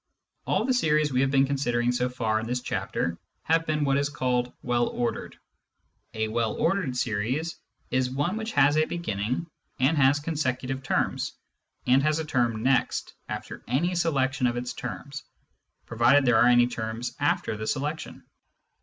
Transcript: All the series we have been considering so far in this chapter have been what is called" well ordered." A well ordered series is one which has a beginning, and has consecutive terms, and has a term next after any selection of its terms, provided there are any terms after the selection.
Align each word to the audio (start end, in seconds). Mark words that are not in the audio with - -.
All 0.47 0.65
the 0.65 0.73
series 0.73 1.13
we 1.13 1.21
have 1.21 1.29
been 1.29 1.45
considering 1.45 1.91
so 1.91 2.09
far 2.09 2.39
in 2.39 2.47
this 2.47 2.61
chapter 2.61 3.19
have 3.43 3.67
been 3.67 3.83
what 3.85 3.97
is 3.97 4.09
called" 4.09 4.51
well 4.63 4.87
ordered." 4.87 5.37
A 6.15 6.27
well 6.27 6.53
ordered 6.55 6.97
series 6.97 7.57
is 7.91 8.09
one 8.09 8.35
which 8.35 8.53
has 8.53 8.77
a 8.77 8.85
beginning, 8.85 9.45
and 9.79 9.95
has 9.97 10.19
consecutive 10.19 10.81
terms, 10.81 11.33
and 11.85 12.01
has 12.01 12.17
a 12.17 12.25
term 12.25 12.63
next 12.63 13.13
after 13.29 13.63
any 13.67 13.93
selection 13.93 14.47
of 14.47 14.57
its 14.57 14.73
terms, 14.73 15.23
provided 15.85 16.25
there 16.25 16.37
are 16.41 16.47
any 16.47 16.65
terms 16.65 17.15
after 17.19 17.55
the 17.55 17.67
selection. 17.67 18.23